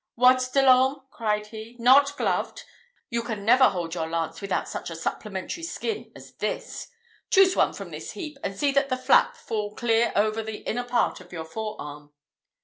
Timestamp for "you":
3.11-3.21